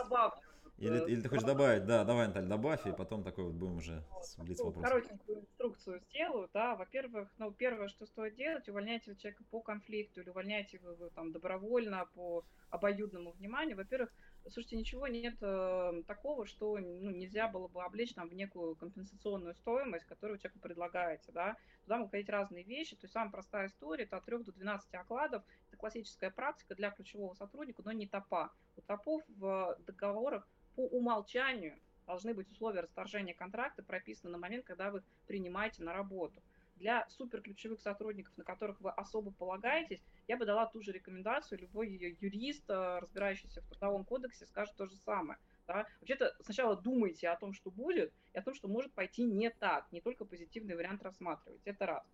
[0.78, 1.86] Или, или ты хочешь добавить?
[1.86, 4.02] Да, давай, Наталья, добавь, и потом такой вот будем уже
[4.38, 4.82] блиц вопрос.
[4.82, 6.74] Коротенькую инструкцию сделаю, да.
[6.74, 12.06] Во-первых, ну, первое, что стоит делать, увольняйте человека по конфликту или увольняйте его там добровольно
[12.14, 13.76] по обоюдному вниманию.
[13.76, 14.10] Во-первых,
[14.44, 19.54] Слушайте, ничего нет э, такого, что ну, нельзя было бы облечь там, в некую компенсационную
[19.54, 21.32] стоимость, которую человеку предлагаете.
[21.32, 21.56] Да?
[21.84, 22.94] Туда могут ходить разные вещи.
[22.94, 25.42] То есть самая простая история– это от 3 до 12 окладов.
[25.68, 28.52] Это классическая практика для ключевого сотрудника, но не ТОПа.
[28.76, 34.90] У ТОПов в договорах по умолчанию должны быть условия расторжения контракта прописаны на момент, когда
[34.90, 36.42] вы принимаете на работу
[36.76, 41.60] для суперключевых сотрудников, на которых вы особо полагаетесь, я бы дала ту же рекомендацию.
[41.60, 41.88] Любой
[42.20, 45.38] юрист, э, разбирающийся в трудовом кодексе, скажет то же самое.
[45.66, 45.86] Да?
[46.00, 49.90] Вообще-то сначала думайте о том, что будет, и о том, что может пойти не так,
[49.92, 51.62] не только позитивный вариант рассматривать.
[51.64, 52.04] Это раз.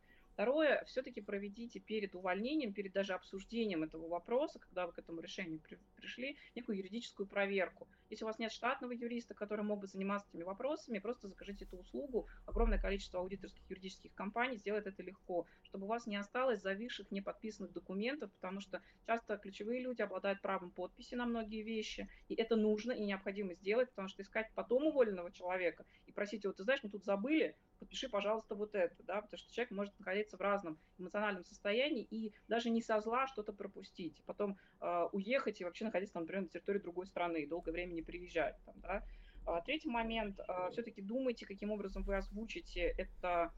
[0.41, 5.61] Второе, все-таки проведите перед увольнением, перед даже обсуждением этого вопроса, когда вы к этому решению
[5.61, 7.87] при, пришли, некую юридическую проверку.
[8.09, 11.77] Если у вас нет штатного юриста, который мог бы заниматься этими вопросами, просто закажите эту
[11.77, 12.27] услугу.
[12.47, 17.75] Огромное количество аудиторских юридических компаний сделает это легко, чтобы у вас не осталось зависших, неподписанных
[17.75, 22.93] документов, потому что часто ключевые люди обладают правом подписи на многие вещи, и это нужно
[22.93, 26.89] и необходимо сделать, потому что искать потом уволенного человека и просить его, ты знаешь, мы
[26.89, 31.45] тут забыли, подпиши, пожалуйста, вот это, да, потому что человек может находиться в разном эмоциональном
[31.45, 36.23] состоянии и даже не со зла что-то пропустить, потом э, уехать и вообще находиться, там,
[36.23, 39.03] например, на территории другой страны и долгое время не приезжать, там, да.
[39.47, 43.53] А, третий момент, э, все-таки думайте, каким образом вы озвучите это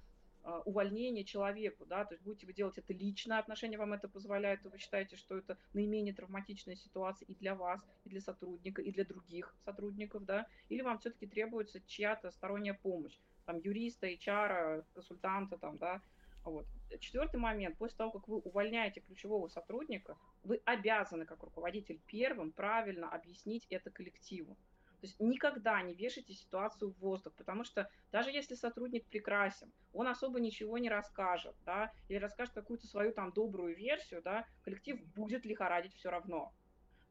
[0.64, 4.68] увольнение человеку, да, то есть будете вы делать это лично, отношения вам это позволяют, и
[4.68, 9.04] вы считаете, что это наименее травматичная ситуация и для вас, и для сотрудника, и для
[9.04, 15.78] других сотрудников, да, или вам все-таки требуется чья-то сторонняя помощь там, юриста, HR, консультанта, там,
[15.78, 16.00] да,
[16.44, 16.66] вот.
[17.00, 17.78] Четвертый момент.
[17.78, 23.90] После того, как вы увольняете ключевого сотрудника, вы обязаны, как руководитель, первым правильно объяснить это
[23.90, 24.56] коллективу.
[25.00, 30.06] То есть никогда не вешайте ситуацию в воздух, потому что даже если сотрудник прекрасен, он
[30.06, 35.44] особо ничего не расскажет, да, или расскажет какую-то свою там добрую версию, да, коллектив будет
[35.44, 36.52] лихорадить все равно.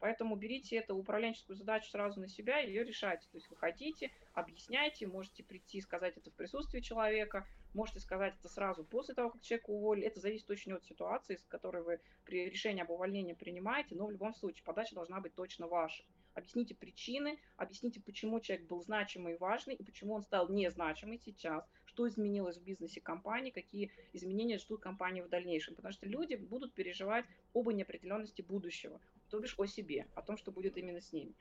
[0.02, 3.28] Поэтому берите эту управленческую задачу сразу на себя и ее решайте.
[3.32, 8.34] То есть вы хотите, объясняйте, можете прийти и сказать это в присутствии человека, можете сказать
[8.40, 10.08] это сразу после того, как человека уволили.
[10.08, 14.12] Это зависит очень от ситуации, с которой вы при решении об увольнении принимаете, но в
[14.12, 16.04] любом случае подача должна быть точно ваша.
[16.34, 21.70] Объясните причины, объясните, почему человек был значимый и важный, и почему он стал незначимый сейчас,
[21.91, 25.75] что изменилось в бизнесе компании, какие изменения ждут компании в дальнейшем.
[25.75, 28.99] Потому что люди будут переживать об неопределенности будущего
[29.30, 31.34] то бишь о себе, о том, что будет именно с ними.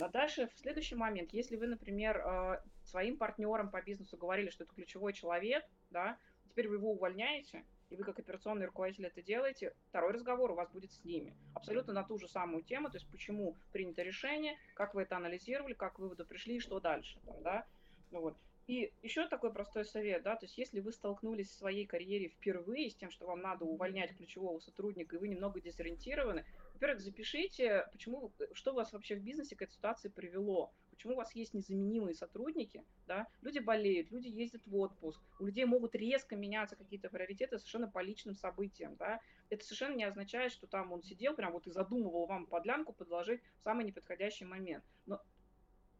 [0.00, 4.64] А дальше, в следующий момент, если вы, например, э, своим партнерам по бизнесу говорили, что
[4.64, 9.74] это ключевой человек, да, теперь вы его увольняете, и вы как операционный руководитель это делаете,
[9.88, 11.36] второй разговор у вас будет с ними.
[11.54, 15.74] Абсолютно на ту же самую тему, то есть почему принято решение, как вы это анализировали,
[15.74, 17.20] как к выводу пришли и что дальше.
[17.26, 17.66] Там, да?
[18.10, 18.36] ну, вот.
[18.66, 22.88] И еще такой простой совет, да, то есть если вы столкнулись в своей карьере впервые
[22.88, 28.32] с тем, что вам надо увольнять ключевого сотрудника, и вы немного дезориентированы, во-первых, запишите, почему,
[28.54, 30.72] что вас вообще в бизнесе к этой ситуации привело.
[30.90, 35.66] почему у вас есть незаменимые сотрудники, да, люди болеют, люди ездят в отпуск, у людей
[35.66, 40.66] могут резко меняться какие-то приоритеты совершенно по личным событиям, да, это совершенно не означает, что
[40.66, 45.20] там он сидел прям вот и задумывал вам подлянку подложить в самый неподходящий момент, но,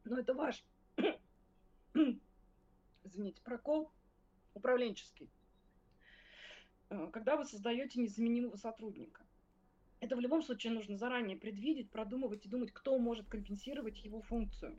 [0.04, 0.64] но это ваш,
[3.14, 3.90] извините, прокол
[4.54, 5.30] управленческий,
[6.90, 9.24] э, когда вы создаете незаменимого сотрудника
[10.04, 14.78] это в любом случае нужно заранее предвидеть, продумывать и думать, кто может компенсировать его функцию,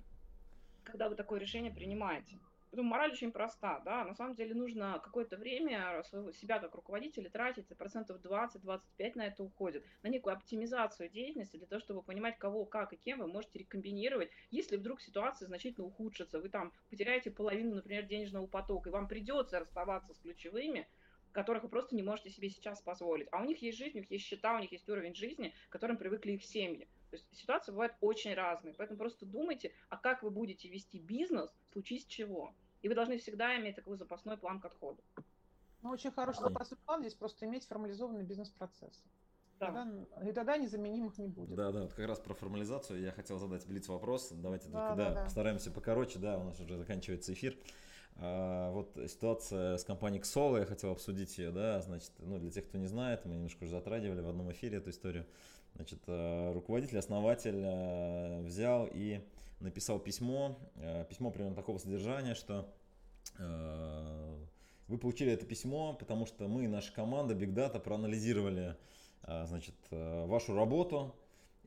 [0.84, 2.38] когда вы такое решение принимаете.
[2.72, 7.68] Поэтому мораль очень проста, да, на самом деле нужно какое-то время себя как руководителя тратить,
[7.78, 8.82] процентов 20-25
[9.16, 13.20] на это уходит, на некую оптимизацию деятельности для того, чтобы понимать, кого, как и кем
[13.20, 18.90] вы можете рекомбинировать, если вдруг ситуация значительно ухудшится, вы там потеряете половину, например, денежного потока,
[18.90, 20.88] и вам придется расставаться с ключевыми,
[21.32, 23.28] которых вы просто не можете себе сейчас позволить.
[23.32, 25.72] А у них есть жизнь, у них есть счета, у них есть уровень жизни, к
[25.72, 26.88] которым привыкли их семьи.
[27.24, 28.74] То есть ситуации бывают очень разные.
[28.74, 32.54] Поэтому просто думайте, а как вы будете вести бизнес, случись чего.
[32.82, 35.04] И вы должны всегда иметь такой запасной план к отходу.
[35.82, 39.04] Ну, очень хороший запасной план здесь просто иметь формализованный бизнес-процесс.
[39.60, 39.68] Да.
[39.68, 41.56] Тогда, и тогда незаменимых не будет.
[41.56, 44.32] Да, да, вот как раз про формализацию я хотел задать блиц вопрос.
[44.32, 47.58] Давайте да, только, да, да, постараемся покороче, да, у нас уже заканчивается эфир.
[48.18, 52.68] А, вот ситуация с компанией Xolo, я хотел обсудить ее, да, значит, ну, для тех,
[52.68, 55.26] кто не знает, мы немножко уже затрагивали в одном эфире эту историю.
[55.76, 59.22] Значит, а, руководитель, основатель а, взял и
[59.60, 60.60] написал письмо,
[61.10, 62.70] письмо примерно такого содержания, что
[63.40, 68.76] вы получили это письмо, потому что мы, наша команда Big Data, проанализировали,
[69.24, 71.16] значит, вашу работу,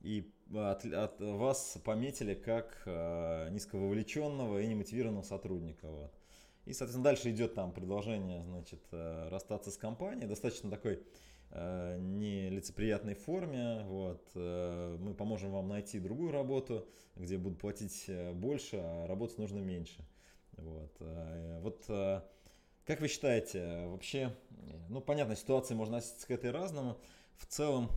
[0.03, 5.89] и от, от вас пометили как низкововлеченного и немотивированного сотрудника.
[5.89, 6.13] Вот.
[6.69, 10.99] И, соответственно, дальше идет там предложение, значит, э, расстаться с компанией, достаточно такой э,
[11.53, 13.85] нелицеприятной форме.
[13.87, 14.23] Вот.
[14.35, 20.05] Э, мы поможем вам найти другую работу, где будут платить больше, а работать нужно меньше.
[20.53, 20.93] Вот.
[21.63, 21.85] Вот
[22.85, 24.35] как вы считаете, вообще,
[24.89, 26.97] ну, понятно, ситуации можно относиться к этой разному.
[27.37, 27.91] В целом,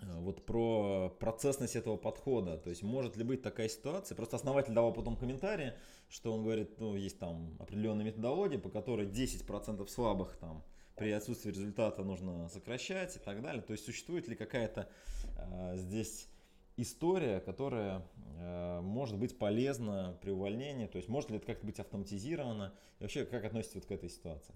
[0.00, 2.56] Э, вот про процессность этого подхода.
[2.58, 4.16] То есть может ли быть такая ситуация?
[4.16, 5.72] Просто основатель давал потом комментарий,
[6.08, 10.64] что он говорит, ну есть там определенная методология, по которой 10% слабых там
[10.96, 13.62] при отсутствии результата нужно сокращать и так далее.
[13.62, 14.88] То есть существует ли какая-то
[15.36, 16.28] э, здесь
[16.76, 18.06] история, которая
[18.38, 20.86] э, может быть полезна при увольнении?
[20.86, 22.74] То есть может ли это как-то быть автоматизировано?
[22.98, 24.54] И вообще как относитесь вот к этой ситуации?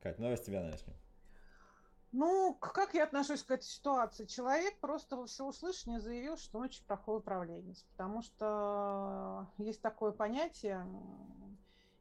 [0.00, 0.94] Кать, ну давай с тебя начнем.
[2.10, 4.24] Ну, как я отношусь к этой ситуации?
[4.24, 10.86] Человек просто во всеуслышание заявил, что он очень плохой управленец, потому что есть такое понятие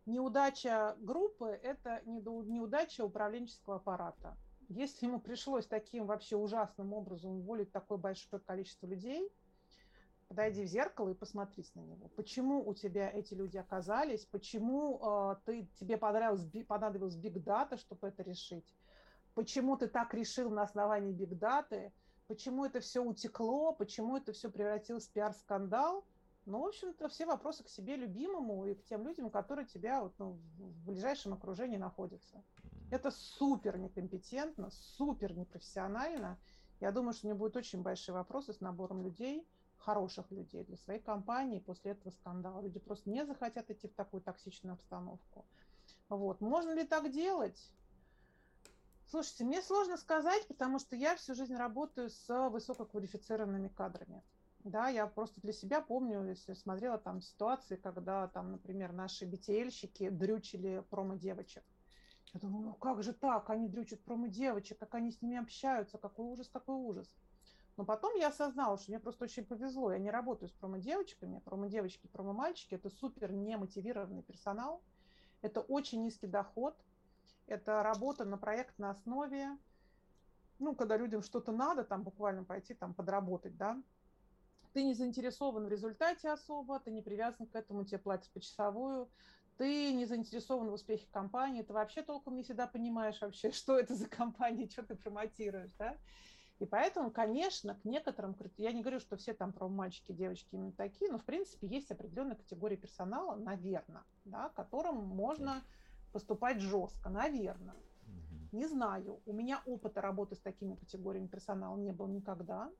[0.07, 4.37] неудача группы– это неудача управленческого аппарата.
[4.69, 9.31] Если ему пришлось таким вообще ужасным образом уволить такое большое количество людей,
[10.27, 12.09] подойди в зеркало и посмотрись на него.
[12.15, 14.25] Почему у тебя эти люди оказались?
[14.25, 18.75] Почему э, ты, тебе понравилось, понадобилось биг дата, чтобы это решить?
[19.37, 21.93] почему ты так решил на основании бигдаты,
[22.25, 26.03] почему это все утекло, почему это все превратилось в пиар-скандал.
[26.47, 30.13] Ну, в общем-то, все вопросы к себе любимому и к тем людям, которые тебя вот,
[30.17, 32.41] ну, в ближайшем окружении находятся.
[32.89, 36.39] Это супер некомпетентно, супер непрофессионально.
[36.79, 40.77] Я думаю, что у меня будут очень большие вопросы с набором людей, хороших людей для
[40.77, 42.61] своей компании после этого скандала.
[42.61, 45.45] Люди просто не захотят идти в такую токсичную обстановку.
[46.07, 46.39] Вот.
[46.39, 47.61] Можно ли так делать?
[49.09, 54.23] Слушайте, мне сложно сказать, потому что я всю жизнь работаю с высококвалифицированными кадрами.
[54.69, 60.09] Да, я просто для себя помню, если смотрела там ситуации, когда там, например, наши BTL-щики
[60.09, 61.63] дрючили промо-девочек.
[62.33, 66.25] Я думаю, ну как же так, они дрючат промо-девочек, как они с ними общаются, какой
[66.25, 67.15] ужас, какой ужас.
[67.77, 69.91] Но потом я осознала, что мне просто очень повезло.
[69.91, 71.39] Я не работаю с промо-девочками.
[71.39, 74.81] Промо-девочки, промо-мальчики– это супер немотивированный персонал.
[75.41, 76.75] Это очень низкий доход–
[77.47, 79.57] это работа на проектной основе,
[80.59, 83.81] ну, когда людям что-то надо, там буквально пойти там подработать, да,
[84.77, 89.09] ты не заинтересован в результате особо, ты не привязан к этому, тебе платят почасовую,
[89.57, 93.95] ты не заинтересован в успехе компании, ты вообще толком не всегда понимаешь вообще, что это
[93.95, 95.97] за компания, что ты промотируешь, да.
[96.59, 100.73] И поэтому, конечно, к некоторым, я не говорю, что все там про мальчики, девочки именно
[100.73, 105.63] такие, но в принципе есть определенная категория персонала, наверное, да, которым можно
[106.13, 107.73] поступать жестко, наверное.
[108.51, 109.21] Не знаю.
[109.25, 112.71] У меня опыта работы с такими категориями персонала не было никогда.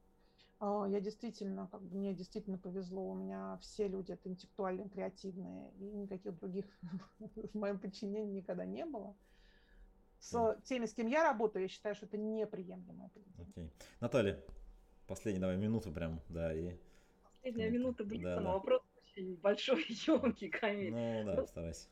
[0.59, 5.71] А, я действительно, как бы мне действительно повезло, у меня все люди это интеллектуально креативные,
[5.79, 6.65] и никаких других
[7.19, 9.15] в моем подчинении никогда не было.
[10.19, 13.53] С теми, с кем я работаю, я считаю, что это неприемлемое поведение.
[13.55, 13.69] Okay.
[13.99, 14.43] Наталья,
[15.05, 16.75] последние давай минуту прям, да, и
[17.23, 20.91] Последняя минута блица, да, вопрос очень большой, емкий, Камиль.
[20.91, 21.87] Ну да, ну, старайся.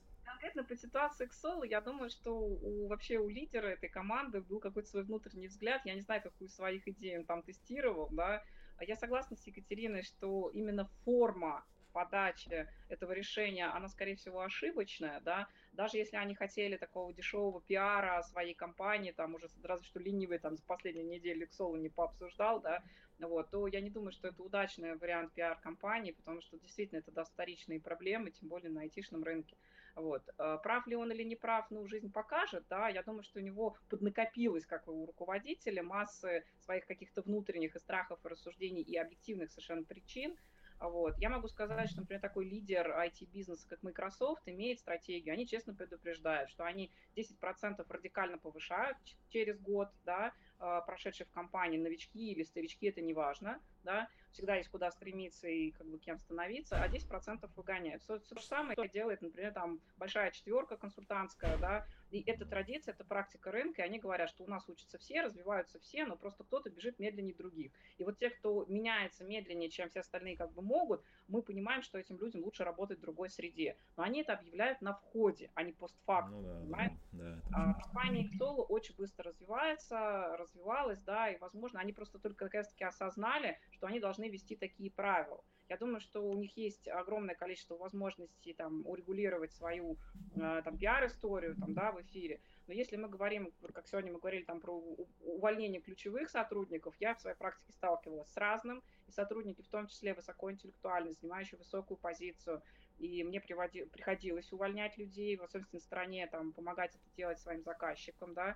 [0.45, 4.59] Конкретно по ситуации к Солу, я думаю, что у, вообще у лидера этой команды был
[4.59, 5.81] какой-то свой внутренний взгляд.
[5.85, 8.43] Я не знаю, какую своих идей он там тестировал, да.
[8.79, 15.47] Я согласна с Екатериной, что именно форма подачи этого решения, она, скорее всего, ошибочная, да,
[15.71, 20.57] даже если они хотели такого дешевого пиара своей компании, там уже разве что ленивый там
[20.57, 22.83] за последнюю неделю Xolo не пообсуждал, да,
[23.19, 27.31] вот, то я не думаю, что это удачный вариант пиар-компании, потому что действительно это даст
[27.31, 29.55] вторичные проблемы, тем более на айтишном рынке.
[29.95, 30.23] Вот.
[30.37, 33.43] Э, прав ли он или не прав, ну, жизнь покажет, да, я думаю, что у
[33.43, 39.49] него поднакопилось, как у руководителя, массы своих каких-то внутренних и страхов, и рассуждений, и объективных
[39.49, 40.35] совершенно причин,
[40.79, 41.17] вот.
[41.19, 45.33] Я могу сказать, что, например, такой лидер IT-бизнеса, как Microsoft, имеет стратегию.
[45.33, 48.97] Они честно предупреждают, что они 10% радикально повышают
[49.29, 54.55] через год, да, а, прошедшие в компании новички или старички, это не важно, да, всегда
[54.55, 58.03] есть куда стремиться и как бы кем становиться, а 10% выгоняют.
[58.05, 63.03] То, то же самое делает, например, там большая четверка консультантская, да, и это традиция, это
[63.03, 66.69] практика рынка, и они говорят, что у нас учатся все, развиваются все, но просто кто-то
[66.69, 67.73] бежит медленнее других.
[67.97, 71.97] И вот те, кто меняется медленнее, чем все остальные как бы могут, мы понимаем, что
[71.97, 73.75] этим людям лучше работать в другой среде.
[73.97, 76.97] Но они это объявляют на входе, а не постфактум, ну, да, понимаете?
[77.11, 82.45] Да, да, а, компания Xolo очень быстро развивается, развивалась, да, и, возможно, они просто только
[82.45, 85.43] как раз-таки осознали, что они должны вести такие правила.
[85.67, 89.97] Я думаю, что у них есть огромное количество возможностей там урегулировать свою
[90.35, 92.39] э, там пиар-историю там, да, в эфире.
[92.67, 94.79] Но если мы говорим, как сегодня мы говорили там про
[95.21, 100.13] увольнение ключевых сотрудников, я в своей практике сталкивалась с разным, и сотрудники, в том числе
[100.13, 102.61] высокоинтеллектуальные, занимающие высокую позицию,
[102.99, 108.33] и мне приводи, приходилось увольнять людей, в собственной стороне, там, помогать это делать своим заказчикам,
[108.33, 108.55] да,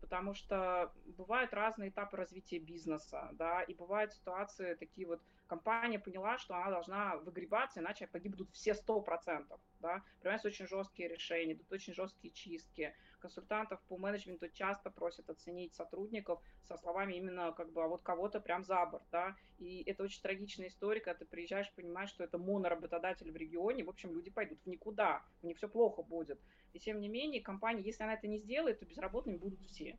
[0.00, 6.38] потому что бывают разные этапы развития бизнеса, да, и бывают ситуации такие вот, компания поняла,
[6.38, 11.70] что она должна выгребаться, иначе погибнут все сто процентов, да, принимаются очень жесткие решения, идут
[11.72, 17.82] очень жесткие чистки, консультантов по менеджменту часто просят оценить сотрудников со словами именно как бы,
[17.82, 21.72] а вот кого-то прям за борт, да, и это очень трагичная история, когда ты приезжаешь,
[21.74, 25.68] понимаешь, что это моноработодатель в регионе, в общем, люди пойдут в никуда, у них все
[25.68, 26.40] плохо будет,
[26.72, 29.98] и тем не менее, компания, если она это не сделает, то безработными будут все.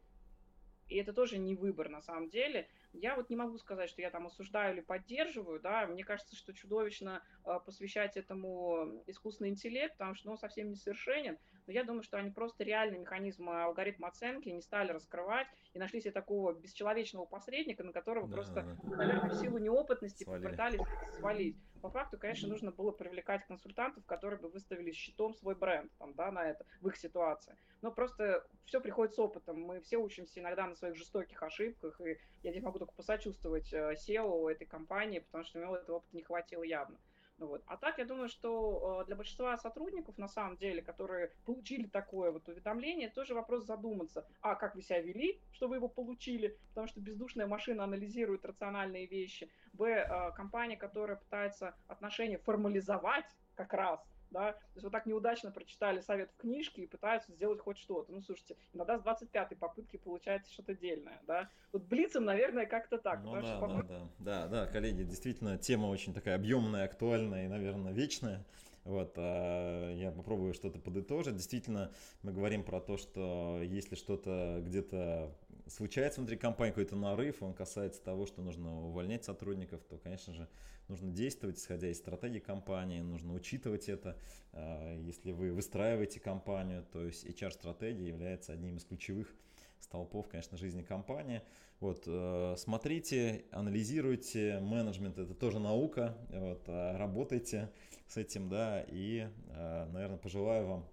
[0.90, 2.68] И это тоже не выбор на самом деле.
[3.00, 6.54] Я вот не могу сказать, что я там осуждаю или поддерживаю, да, мне кажется, что
[6.54, 12.18] чудовищно э, посвящать этому искусственный интеллект, потому что он совсем несовершенен, но я думаю, что
[12.18, 17.84] они просто реальные механизмы алгоритма оценки не стали раскрывать и нашли себе такого бесчеловечного посредника,
[17.84, 21.60] на которого да, просто, наверное, в силу неопытности попытались свалить.
[21.82, 26.32] По факту, конечно, нужно было привлекать консультантов, которые бы выставили щитом свой бренд там, да,
[26.32, 27.56] на это, в их ситуации.
[27.82, 29.62] Но просто все приходит с опытом.
[29.62, 34.50] Мы все учимся иногда на своих жестоких ошибках, и я здесь могу только посочувствовать SEO
[34.50, 36.98] э, этой компании, потому что у него этого опыта не хватило явно.
[37.38, 37.64] Вот.
[37.68, 42.32] А так, я думаю, что э, для большинства сотрудников, на самом деле, которые получили такое
[42.32, 46.88] вот уведомление, тоже вопрос задуматься, а, как вы себя вели, что вы его получили, потому
[46.88, 54.04] что бездушная машина анализирует рациональные вещи, б, э, компания, которая пытается отношения формализовать как раз,
[54.32, 58.12] да, то есть вот так неудачно прочитали совет в книжке и пытаются сделать хоть что-то.
[58.12, 61.50] Ну, слушайте, иногда с 25-й попытки получается что-то дельное, да.
[61.72, 63.22] Вот Блицем, наверное, как-то так.
[63.24, 67.48] Ну, да, что, да, да, да, да, коллеги, действительно, тема очень такая объемная, актуальная и,
[67.48, 68.46] наверное, вечная.
[68.84, 71.36] Вот, а я попробую что-то подытожить.
[71.36, 71.92] Действительно,
[72.24, 75.36] мы говорим про то, что если что-то где-то
[75.70, 80.48] случается внутри компании, какой-то нарыв, он касается того, что нужно увольнять сотрудников, то, конечно же,
[80.88, 84.18] нужно действовать, исходя из стратегии компании, нужно учитывать это.
[84.54, 89.34] А, если вы выстраиваете компанию, то есть HR-стратегия является одним из ключевых
[89.80, 91.42] столпов, конечно, жизни компании.
[91.80, 97.70] Вот, э, смотрите, анализируйте, менеджмент это тоже наука, вот, а, работайте
[98.08, 100.90] с этим, да, и, э, наверное, пожелаю вам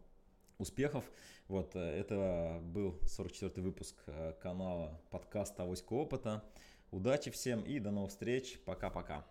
[0.59, 1.05] успехов.
[1.49, 3.97] Вот, э, это был 44-й выпуск
[4.41, 6.43] канала подкаста «Авоська опыта».
[6.91, 8.61] Удачи всем и до новых встреч.
[8.65, 9.27] Пока-пока.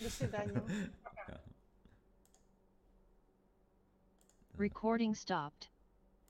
[0.00, 0.62] До свидания.
[4.58, 5.70] Recording stopped.